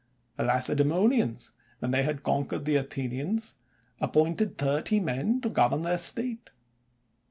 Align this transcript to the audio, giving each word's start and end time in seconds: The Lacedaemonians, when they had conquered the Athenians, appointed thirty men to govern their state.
The 0.35 0.41
Lacedaemonians, 0.43 1.51
when 1.77 1.91
they 1.91 2.01
had 2.01 2.23
conquered 2.23 2.65
the 2.65 2.75
Athenians, 2.77 3.53
appointed 3.99 4.57
thirty 4.57 4.99
men 4.99 5.41
to 5.41 5.49
govern 5.51 5.83
their 5.83 5.99
state. 5.99 6.49